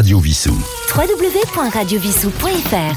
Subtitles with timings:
[0.00, 0.56] Radio Vissou.
[0.96, 2.96] www.radiovissou.fr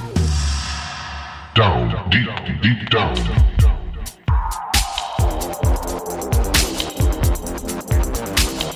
[1.53, 2.29] Down, deep,
[2.61, 3.13] deep down.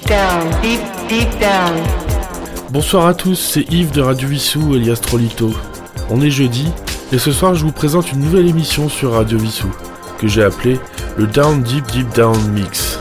[0.06, 1.82] Down, deep, deep down.
[2.70, 5.54] Bonsoir à tous, c'est Yves de Radio Vissou, Elias Trolito.
[6.10, 6.68] On est jeudi,
[7.14, 9.70] et ce soir je vous présente une nouvelle émission sur Radio Vissou,
[10.20, 10.82] que j'ai appelée
[11.16, 12.97] le Down Deep Deep Down Mix.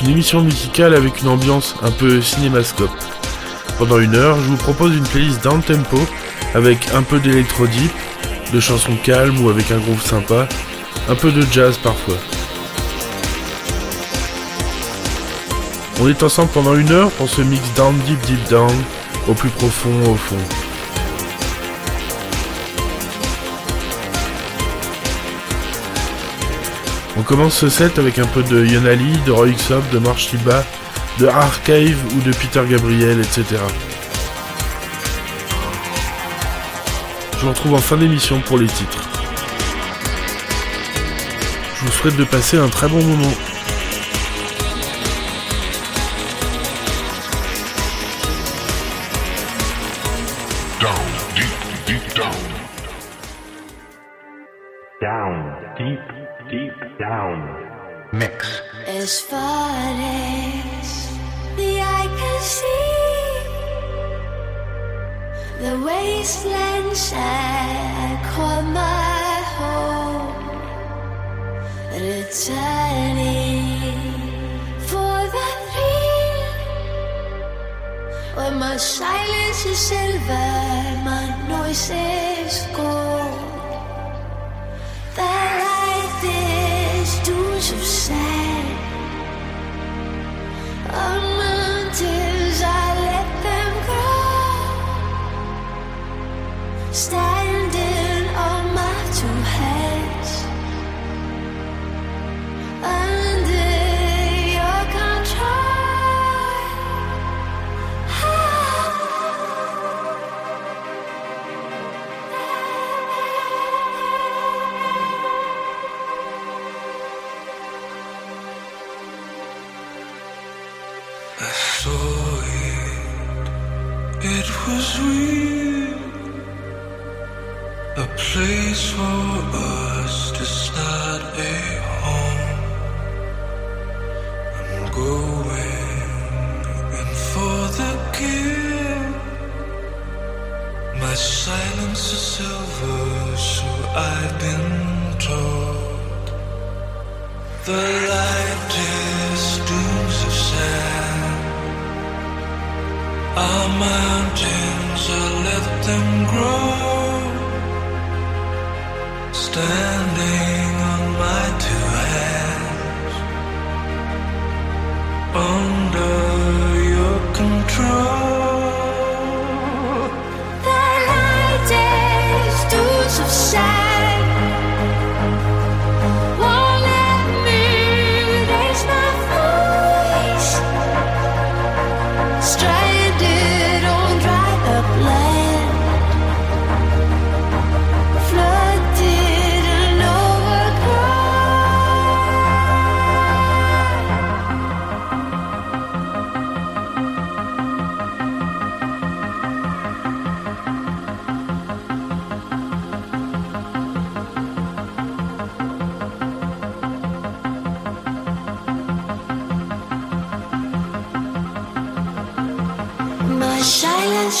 [0.00, 2.96] Une émission musicale avec une ambiance un peu cinémascope.
[3.78, 5.98] Pendant une heure, je vous propose une playlist down tempo
[6.54, 7.90] avec un peu d'électro deep,
[8.52, 10.48] de chansons calmes ou avec un groove sympa,
[11.08, 12.14] un peu de jazz parfois.
[16.00, 18.72] On est ensemble pendant une heure pour ce mix down deep deep down,
[19.26, 20.67] au plus profond au fond.
[27.18, 30.64] On commence ce set avec un peu de Yonali, de Roy Xop, de Tiba,
[31.18, 33.44] de Archive ou de Peter Gabriel, etc.
[37.36, 39.08] Je vous retrouve en fin d'émission pour les titres.
[41.80, 43.34] Je vous souhaite de passer un très bon moment.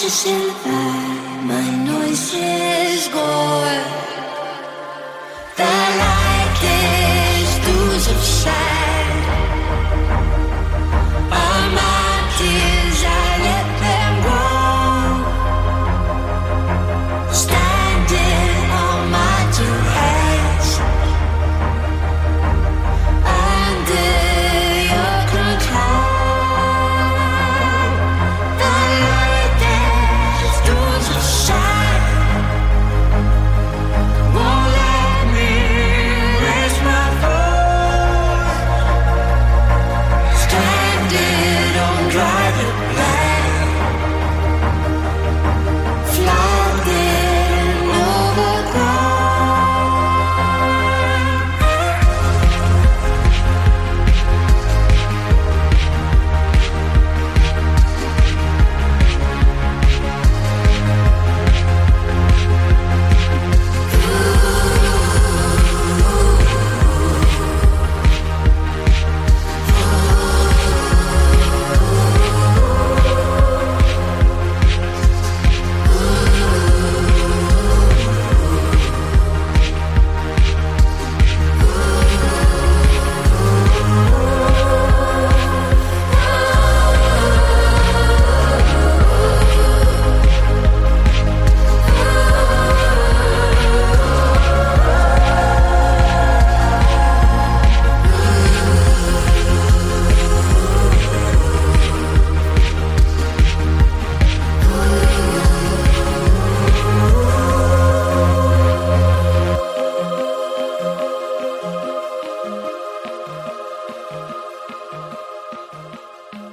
[0.00, 2.48] voices in the back, my noises.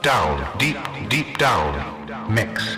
[0.05, 0.77] down, deep,
[1.09, 1.73] deep down
[2.29, 2.77] mix.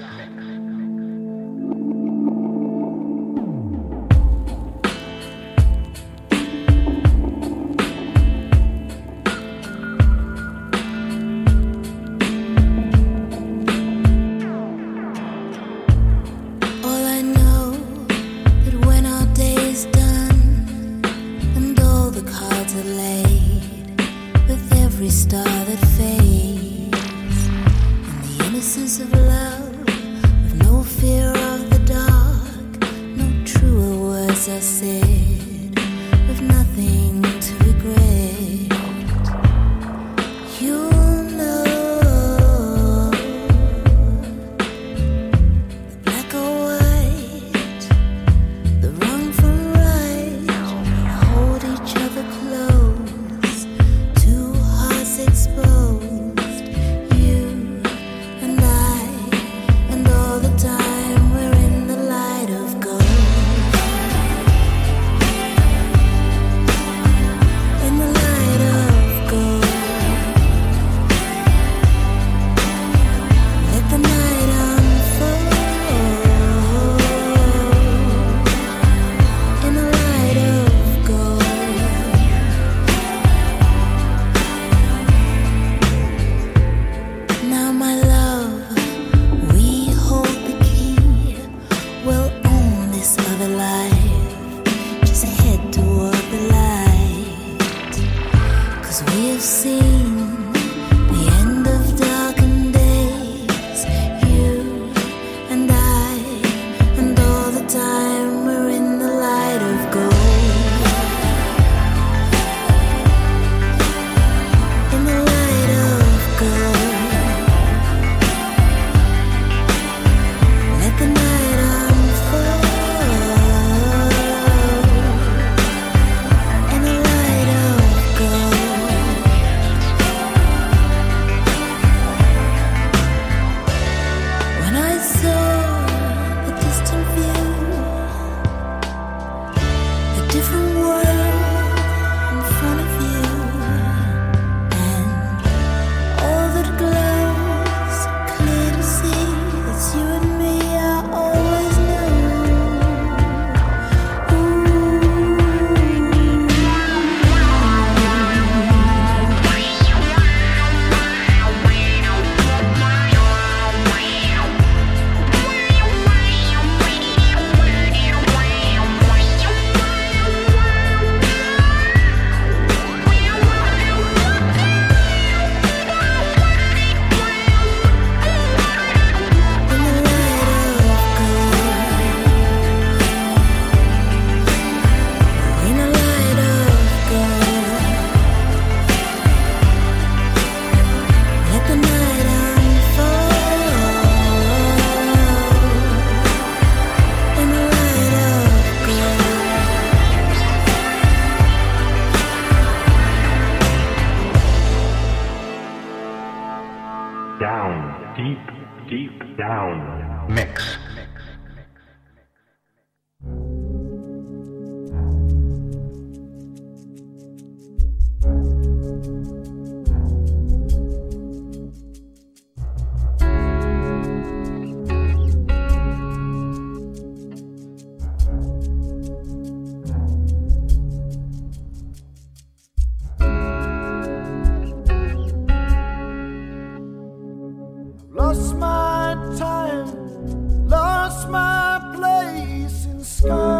[238.28, 243.57] lost my time, lost my place in sky.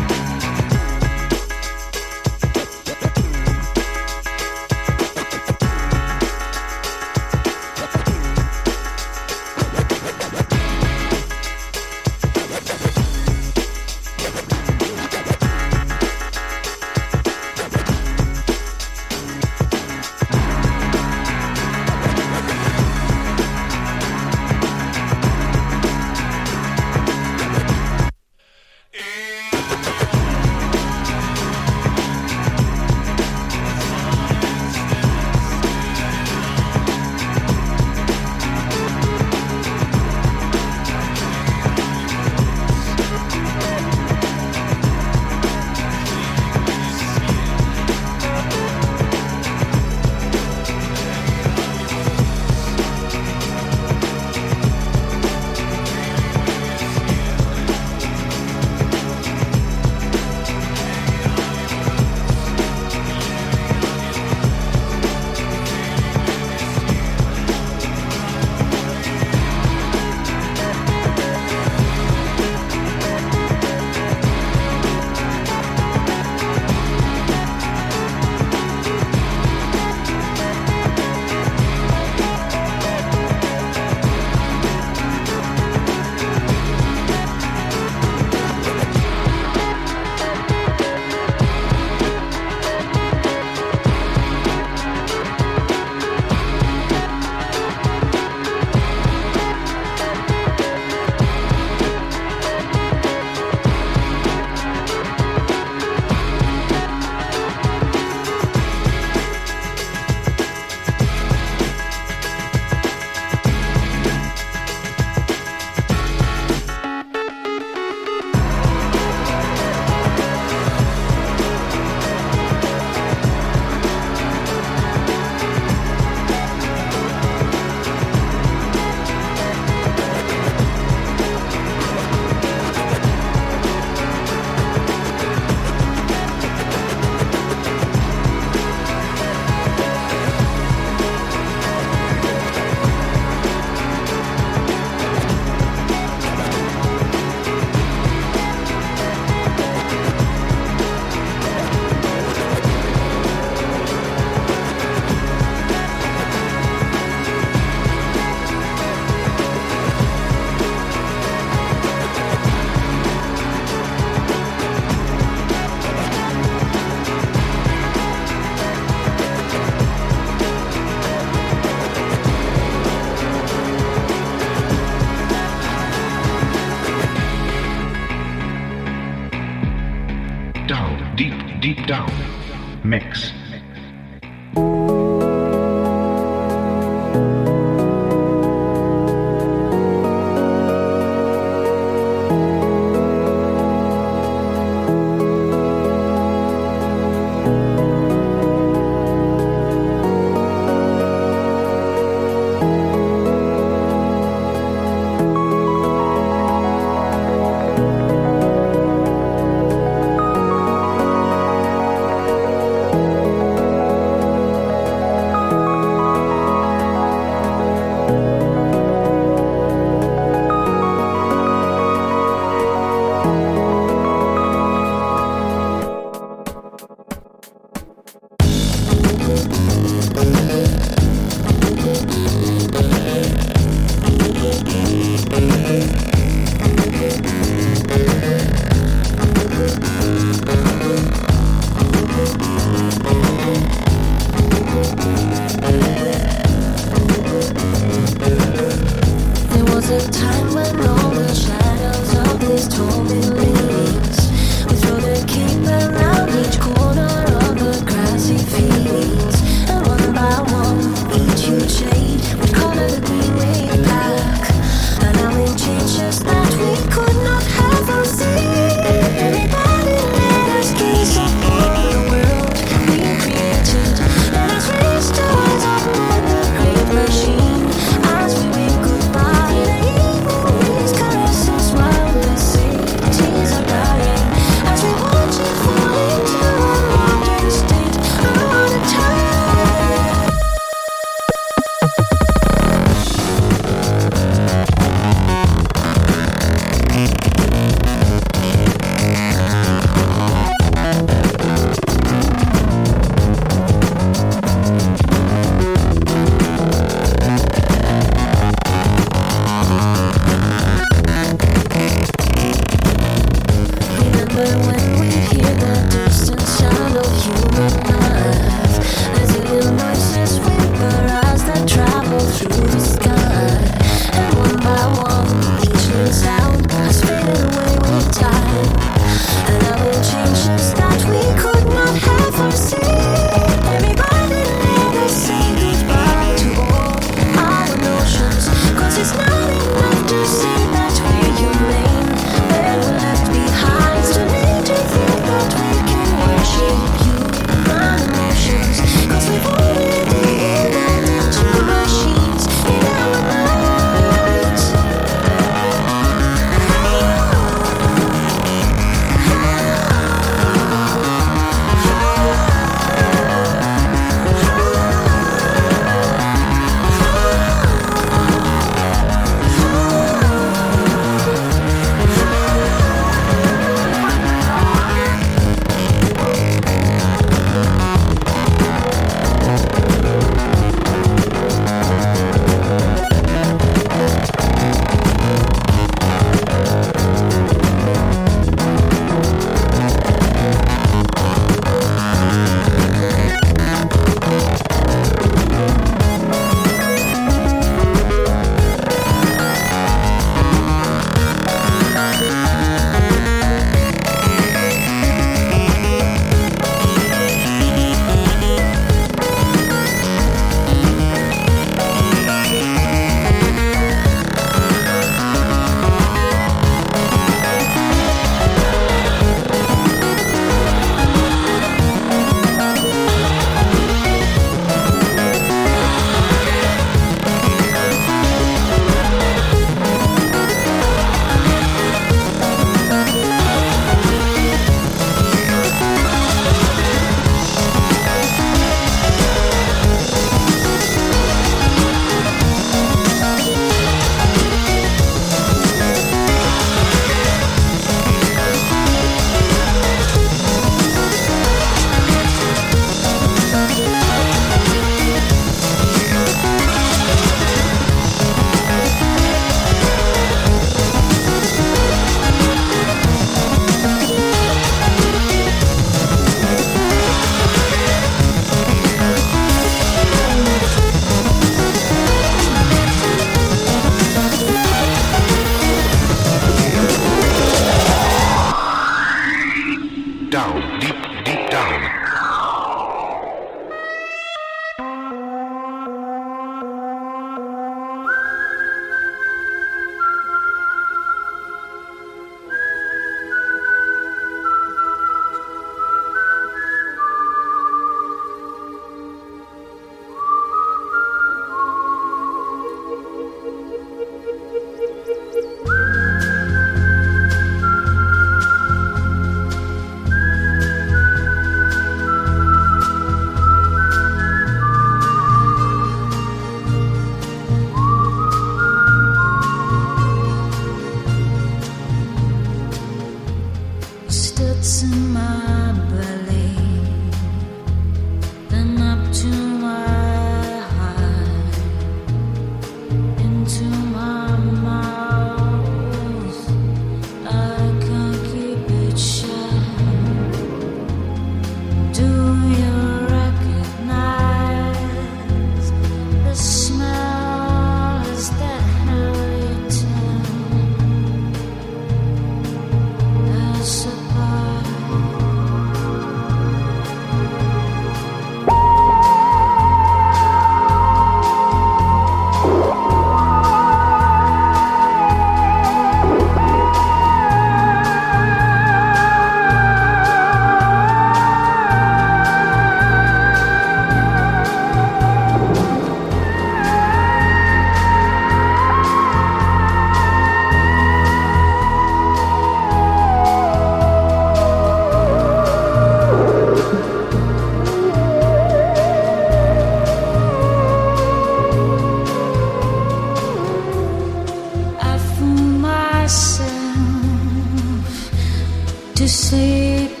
[599.01, 600.00] to sleep.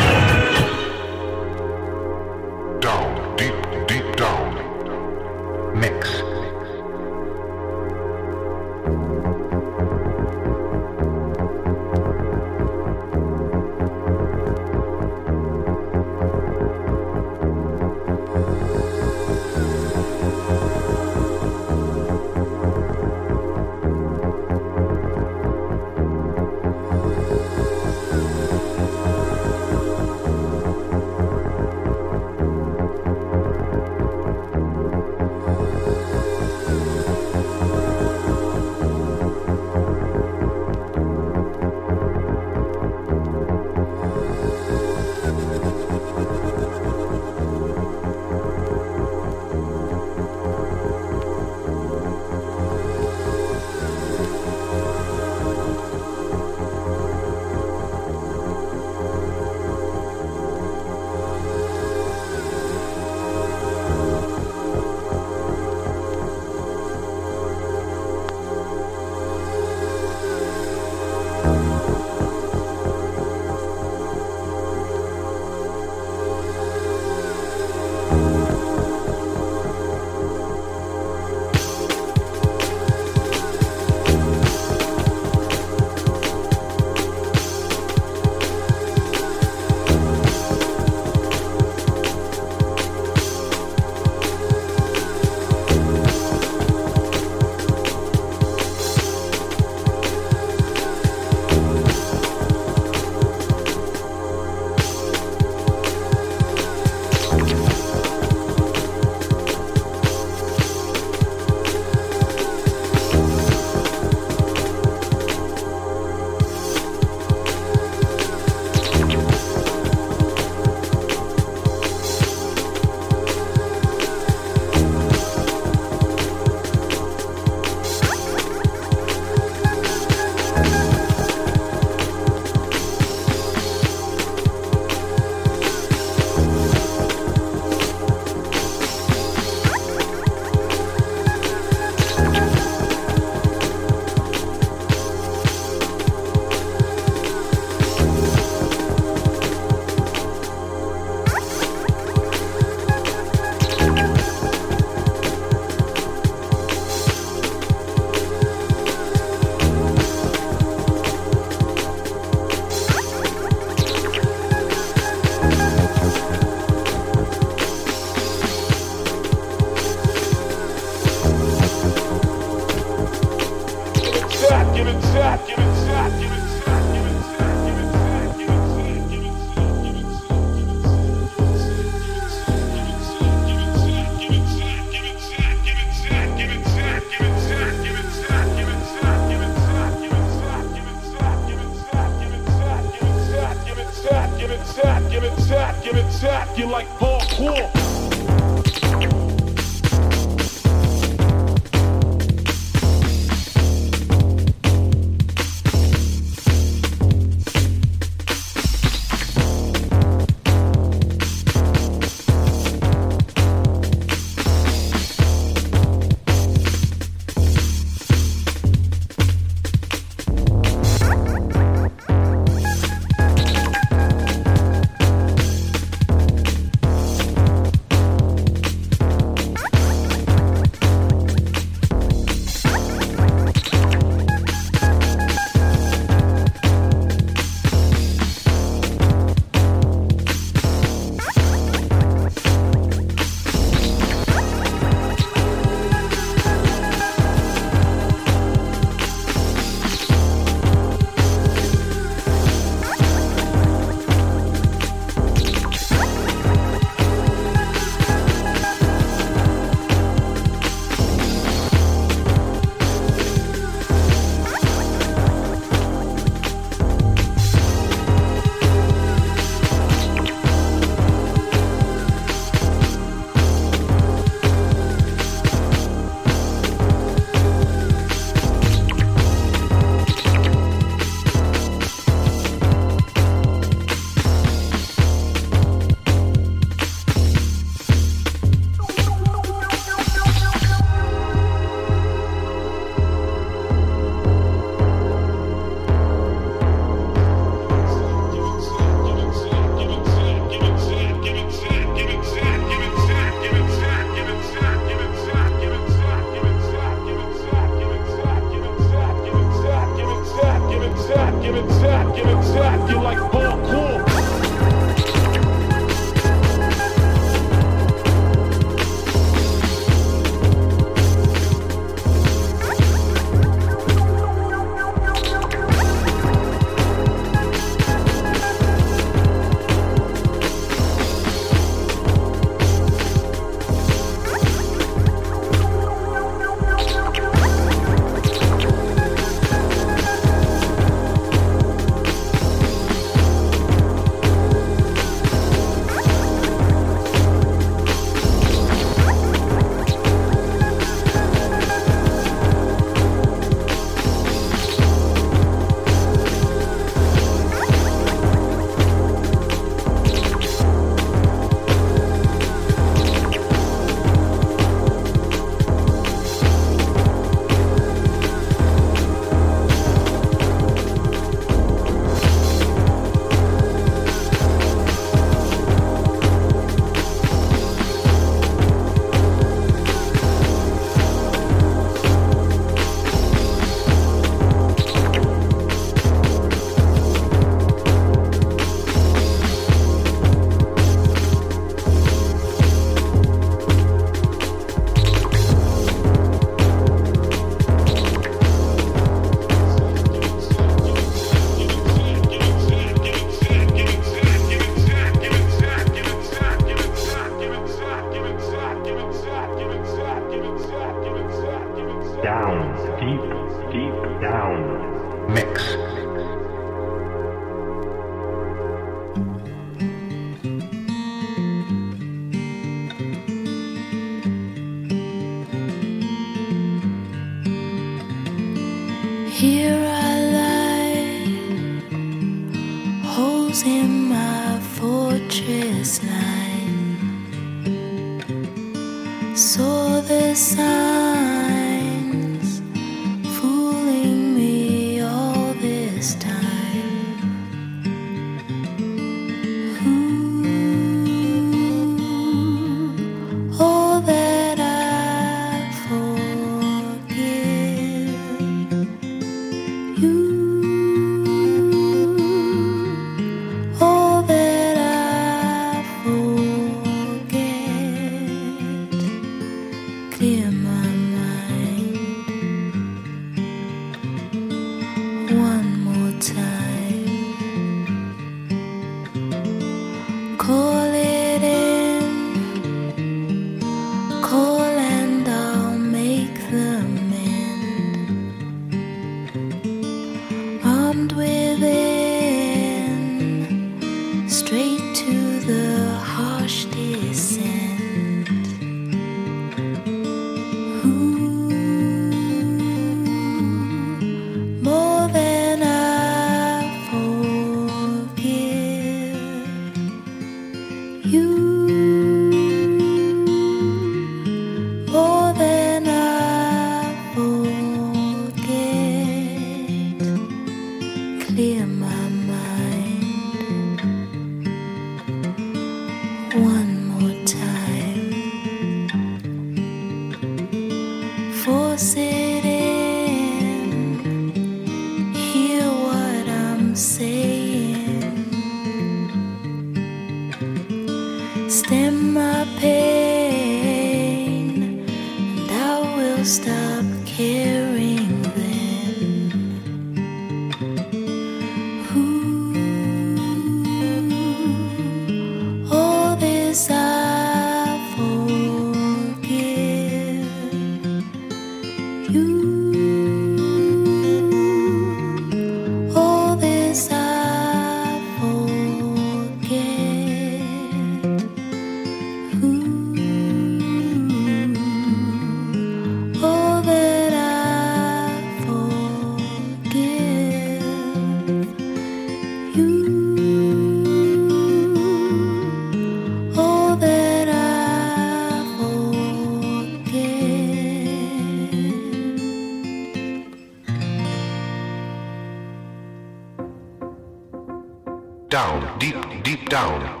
[598.41, 600.00] Down, deep, deep down.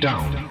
[0.00, 0.49] Deep down.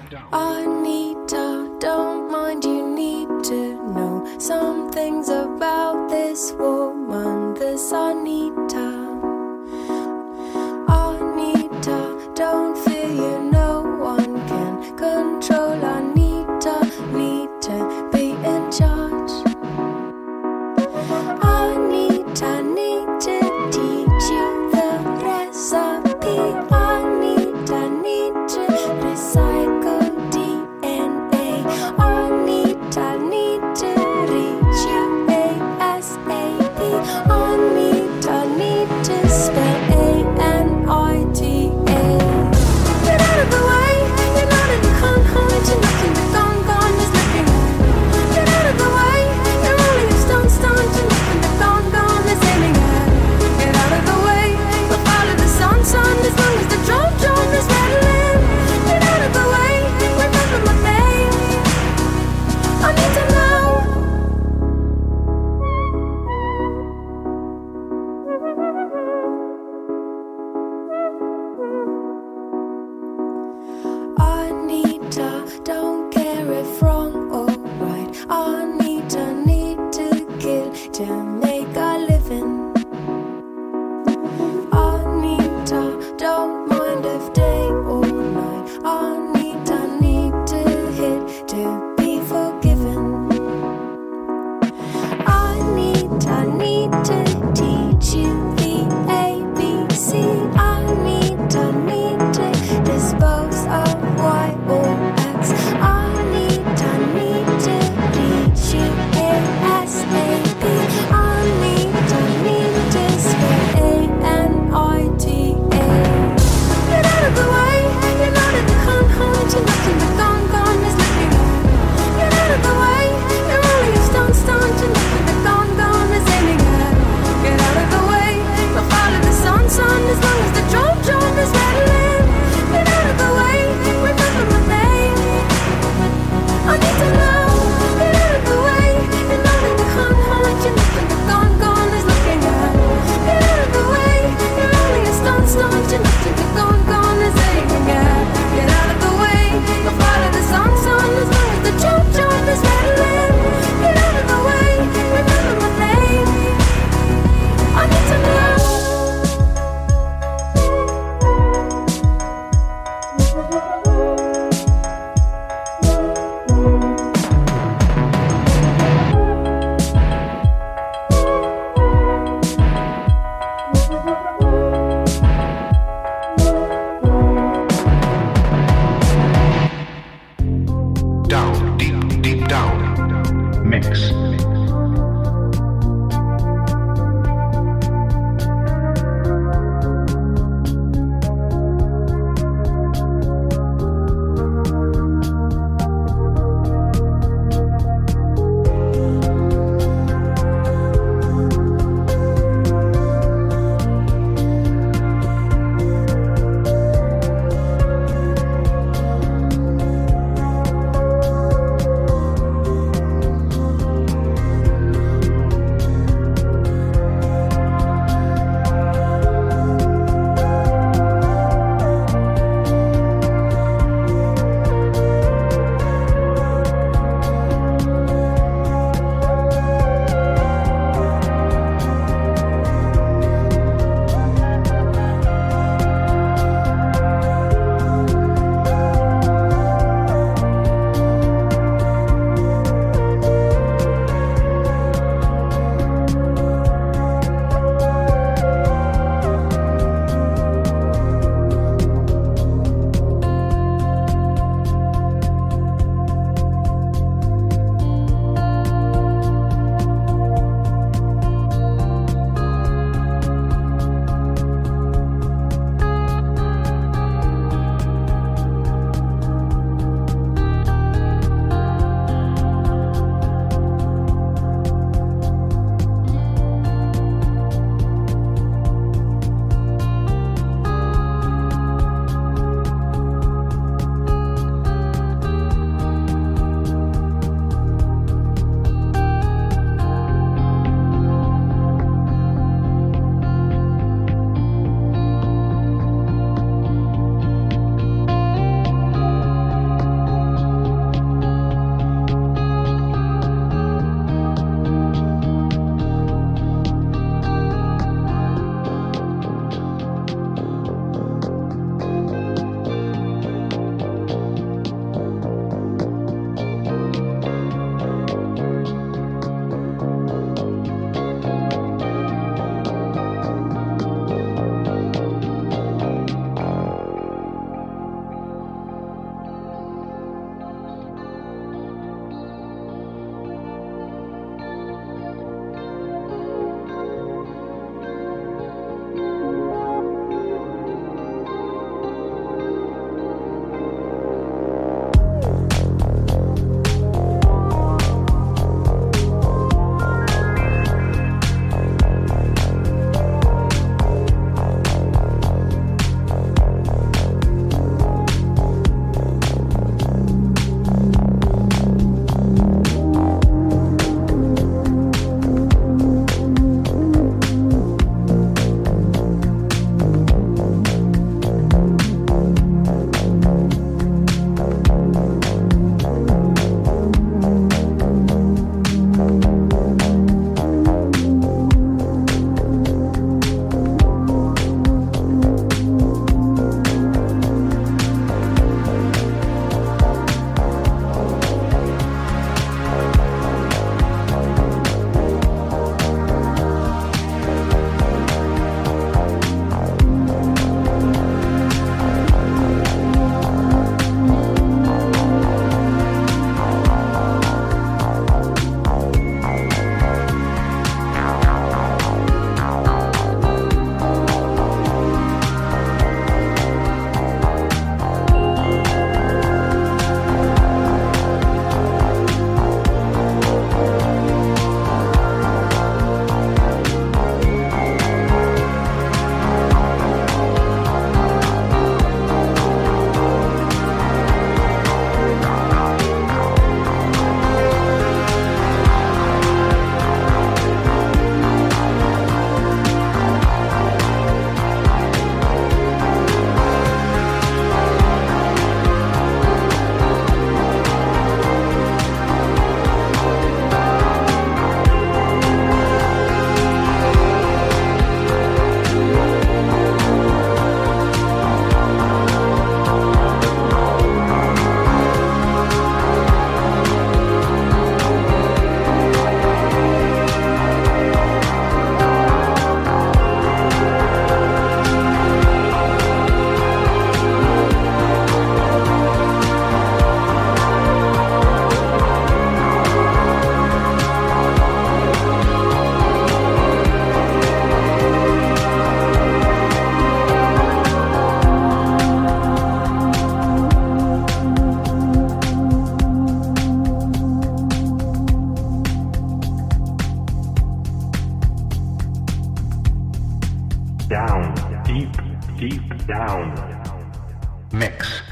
[507.54, 508.04] Mix.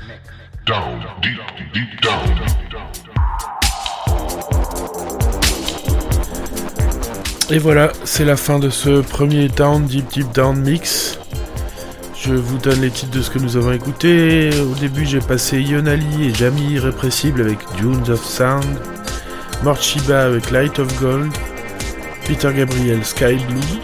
[0.66, 1.39] Down, deep,
[1.74, 2.58] deep down.
[7.49, 11.18] Et voilà, c'est la fin de ce premier Down Deep Deep Down Mix.
[12.20, 14.49] Je vous donne les titres de ce que nous avons écouté.
[14.60, 18.66] Au début, j'ai passé Yonali et Jamie Irrépressible avec Dunes of Sound,
[19.64, 21.32] Mort Shiba avec Light of Gold,
[22.28, 23.80] Peter Gabriel Sky Blue,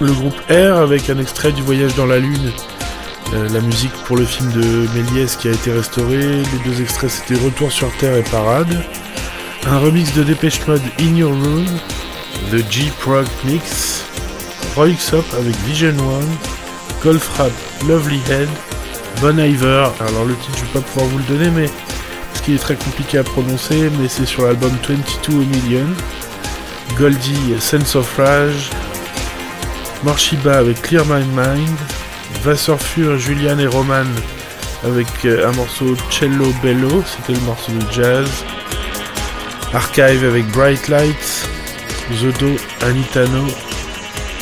[0.00, 2.52] le groupe R avec un extrait du Voyage dans la Lune,
[3.34, 6.18] euh, la musique pour le film de Méliès qui a été restauré.
[6.18, 8.84] Les deux extraits c'était Retour sur Terre et Parade,
[9.66, 11.66] un remix de Dépêche Mode In Your Room,
[12.50, 14.04] The G-Prog Mix,
[14.76, 16.28] Roy Xop avec Vision One,
[17.02, 17.52] Golf Rap
[17.88, 18.48] Lovely Head,
[19.20, 19.88] Bon Iver.
[20.00, 21.70] Alors le titre je vais pas pouvoir vous le donner mais
[22.34, 25.86] ce qui est très compliqué à prononcer mais c'est sur l'album 22 Million.
[26.98, 28.70] Goldie Sense of Rage,
[30.04, 31.78] Morshiba avec Clear My Mind,
[32.42, 34.04] Vassurfur, Julian et Roman
[34.84, 38.28] avec euh, un morceau Cello Bello, c'était le morceau de jazz.
[39.72, 41.48] Archive avec Bright Lights,
[42.14, 43.46] Zodo, Anitano.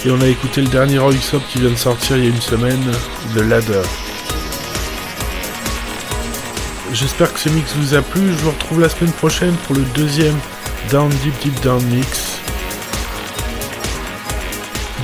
[0.04, 1.12] Et on a écouté le dernier Roy
[1.50, 2.82] qui vient de sortir il y a une semaine,
[3.34, 3.82] The Ladder.
[6.92, 8.22] J'espère que ce mix vous a plu.
[8.32, 10.36] Je vous retrouve la semaine prochaine pour le deuxième
[10.90, 12.39] Down Deep Deep Down Mix.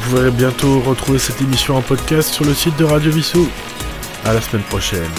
[0.07, 3.49] Vous pourrez bientôt retrouver cette émission en podcast sur le site de Radio Vissou.
[4.25, 5.11] À la semaine prochaine.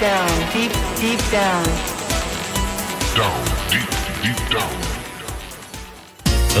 [0.00, 1.62] Down, deep, deep down.
[3.14, 3.90] Down, deep,
[4.22, 4.62] deep down.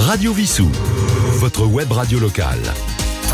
[0.04, 0.70] Radio Vissou,
[1.38, 2.60] votre web radio locale.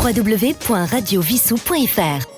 [0.01, 2.32] www.radiovissou.fr